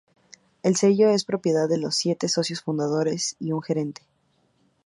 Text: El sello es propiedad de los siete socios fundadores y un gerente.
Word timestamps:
El 0.63 0.75
sello 0.77 1.09
es 1.11 1.25
propiedad 1.25 1.69
de 1.69 1.77
los 1.77 1.95
siete 1.95 2.27
socios 2.27 2.61
fundadores 2.61 3.35
y 3.37 3.51
un 3.51 3.61
gerente. 3.61 4.01